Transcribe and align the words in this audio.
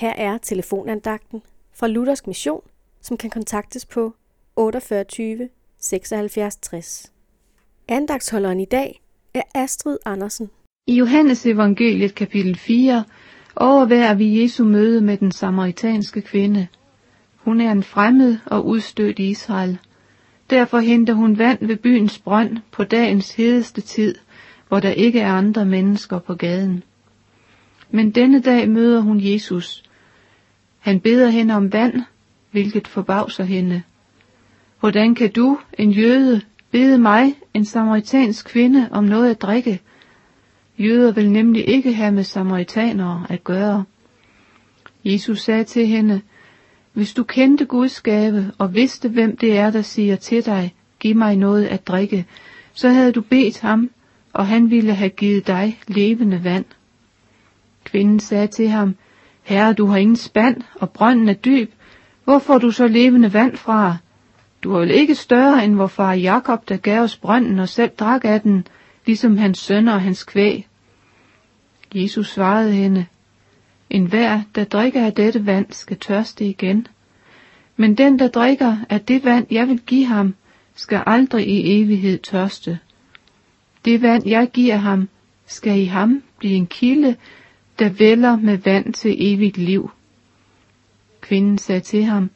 Her 0.00 0.12
er 0.16 0.38
telefonandagten 0.38 1.42
fra 1.74 1.88
Luthersk 1.88 2.26
Mission, 2.26 2.60
som 3.00 3.16
kan 3.16 3.30
kontaktes 3.30 3.86
på 3.86 4.14
48 4.56 5.48
76 5.78 6.56
60. 6.56 7.12
Andagtsholderen 7.88 8.60
i 8.60 8.64
dag 8.64 9.02
er 9.34 9.42
Astrid 9.54 9.98
Andersen. 10.04 10.50
I 10.86 10.94
Johannes 10.94 11.46
evangeliet 11.46 12.14
kapitel 12.14 12.56
4 12.56 13.04
overværer 13.56 14.14
vi 14.14 14.42
Jesu 14.42 14.64
møde 14.64 15.00
med 15.00 15.16
den 15.16 15.32
samaritanske 15.32 16.20
kvinde. 16.20 16.68
Hun 17.36 17.60
er 17.60 17.72
en 17.72 17.82
fremmed 17.82 18.38
og 18.46 18.66
udstødt 18.66 19.18
i 19.18 19.30
Israel. 19.30 19.78
Derfor 20.50 20.78
henter 20.78 21.14
hun 21.14 21.38
vand 21.38 21.66
ved 21.66 21.76
byens 21.76 22.18
brønd 22.18 22.58
på 22.72 22.84
dagens 22.84 23.34
hedeste 23.34 23.80
tid, 23.80 24.14
hvor 24.68 24.80
der 24.80 24.90
ikke 24.90 25.20
er 25.20 25.32
andre 25.32 25.64
mennesker 25.64 26.18
på 26.18 26.34
gaden. 26.34 26.82
Men 27.90 28.10
denne 28.10 28.40
dag 28.40 28.68
møder 28.68 29.00
hun 29.00 29.20
Jesus. 29.20 29.84
Han 30.80 31.00
beder 31.00 31.28
hende 31.28 31.54
om 31.54 31.72
vand, 31.72 32.02
hvilket 32.50 32.88
forbavser 32.88 33.44
hende. 33.44 33.82
Hvordan 34.80 35.14
kan 35.14 35.32
du, 35.32 35.58
en 35.78 35.90
jøde, 35.90 36.40
bede 36.70 36.98
mig, 36.98 37.34
en 37.54 37.64
samaritansk 37.64 38.46
kvinde, 38.46 38.88
om 38.92 39.04
noget 39.04 39.30
at 39.30 39.42
drikke? 39.42 39.80
Jøder 40.78 41.12
vil 41.12 41.30
nemlig 41.30 41.68
ikke 41.68 41.92
have 41.92 42.12
med 42.12 42.24
samaritanere 42.24 43.26
at 43.28 43.44
gøre. 43.44 43.84
Jesus 45.04 45.40
sagde 45.42 45.64
til 45.64 45.86
hende, 45.86 46.20
hvis 46.92 47.14
du 47.14 47.24
kendte 47.24 47.64
Guds 47.64 48.00
gave 48.00 48.52
og 48.58 48.74
vidste, 48.74 49.08
hvem 49.08 49.36
det 49.36 49.58
er, 49.58 49.70
der 49.70 49.82
siger 49.82 50.16
til 50.16 50.46
dig, 50.46 50.74
giv 51.00 51.16
mig 51.16 51.36
noget 51.36 51.66
at 51.66 51.86
drikke, 51.86 52.26
så 52.72 52.88
havde 52.88 53.12
du 53.12 53.20
bedt 53.20 53.60
ham, 53.60 53.90
og 54.32 54.46
han 54.46 54.70
ville 54.70 54.94
have 54.94 55.10
givet 55.10 55.46
dig 55.46 55.78
levende 55.88 56.44
vand. 56.44 56.64
Kvinden 57.84 58.20
sagde 58.20 58.46
til 58.46 58.68
ham, 58.68 58.96
Herre, 59.42 59.72
du 59.72 59.86
har 59.86 59.96
ingen 59.96 60.16
spand, 60.16 60.62
og 60.74 60.90
brønden 60.90 61.28
er 61.28 61.34
dyb. 61.34 61.72
Hvor 62.24 62.38
får 62.38 62.58
du 62.58 62.70
så 62.70 62.86
levende 62.86 63.32
vand 63.32 63.56
fra? 63.56 63.96
Du 64.62 64.74
er 64.74 64.78
vel 64.78 64.90
ikke 64.90 65.14
større 65.14 65.64
end 65.64 65.74
vor 65.74 65.86
far 65.86 66.12
Jakob, 66.12 66.68
der 66.68 66.76
gav 66.76 67.02
os 67.02 67.16
brønden 67.16 67.58
og 67.58 67.68
selv 67.68 67.90
drak 67.90 68.24
af 68.24 68.40
den, 68.40 68.66
ligesom 69.06 69.38
hans 69.38 69.58
sønner 69.58 69.92
og 69.92 70.00
hans 70.00 70.24
kvæg. 70.24 70.66
Jesus 71.94 72.32
svarede 72.32 72.72
hende, 72.72 73.06
En 73.90 74.06
hver, 74.06 74.40
der 74.54 74.64
drikker 74.64 75.06
af 75.06 75.12
dette 75.12 75.46
vand, 75.46 75.66
skal 75.70 75.96
tørste 75.98 76.44
igen. 76.44 76.86
Men 77.76 77.94
den, 77.94 78.18
der 78.18 78.28
drikker 78.28 78.76
af 78.88 79.00
det 79.00 79.24
vand, 79.24 79.46
jeg 79.50 79.68
vil 79.68 79.80
give 79.80 80.04
ham, 80.06 80.34
skal 80.74 81.02
aldrig 81.06 81.48
i 81.48 81.82
evighed 81.82 82.18
tørste. 82.18 82.78
Det 83.84 84.02
vand, 84.02 84.28
jeg 84.28 84.50
giver 84.52 84.76
ham, 84.76 85.08
skal 85.46 85.80
i 85.80 85.84
ham 85.84 86.22
blive 86.38 86.54
en 86.54 86.66
kilde, 86.66 87.16
der 87.80 87.88
vælger 87.88 88.36
med 88.36 88.58
vand 88.58 88.92
til 88.92 89.16
evigt 89.18 89.58
liv. 89.58 89.90
Kvinden 91.20 91.58
sagde 91.58 91.80
til 91.80 92.04
ham, 92.04 92.30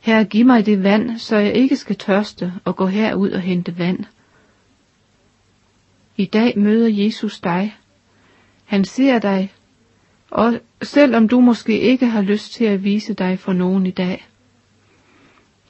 Herre, 0.00 0.24
giv 0.24 0.46
mig 0.46 0.66
det 0.66 0.82
vand, 0.82 1.18
så 1.18 1.36
jeg 1.36 1.54
ikke 1.54 1.76
skal 1.76 1.96
tørste 1.96 2.52
og 2.64 2.76
gå 2.76 2.86
herud 2.86 3.30
og 3.30 3.40
hente 3.40 3.78
vand. 3.78 4.04
I 6.16 6.24
dag 6.24 6.58
møder 6.58 6.88
Jesus 6.88 7.40
dig. 7.40 7.76
Han 8.64 8.84
ser 8.84 9.18
dig, 9.18 9.52
og 10.30 10.60
selvom 10.82 11.28
du 11.28 11.40
måske 11.40 11.80
ikke 11.80 12.06
har 12.06 12.22
lyst 12.22 12.52
til 12.52 12.64
at 12.64 12.84
vise 12.84 13.14
dig 13.14 13.38
for 13.38 13.52
nogen 13.52 13.86
i 13.86 13.90
dag. 13.90 14.26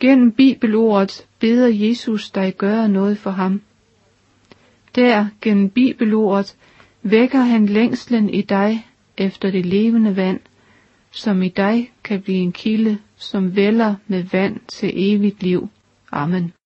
Gennem 0.00 0.32
bibelordet 0.32 1.26
beder 1.38 1.68
Jesus 1.68 2.30
dig 2.30 2.56
gøre 2.56 2.88
noget 2.88 3.18
for 3.18 3.30
ham. 3.30 3.62
Der, 4.94 5.26
gennem 5.40 5.70
bibelordet, 5.70 6.56
vækker 7.02 7.40
han 7.40 7.66
længslen 7.66 8.30
i 8.30 8.42
dig 8.42 8.86
efter 9.16 9.50
det 9.50 9.66
levende 9.66 10.16
vand, 10.16 10.40
som 11.10 11.42
i 11.42 11.48
dig 11.48 11.92
kan 12.04 12.22
blive 12.22 12.38
en 12.38 12.52
kilde, 12.52 12.98
som 13.16 13.56
vælger 13.56 13.94
med 14.06 14.22
vand 14.22 14.60
til 14.68 14.92
evigt 14.94 15.42
liv. 15.42 15.68
Amen. 16.12 16.52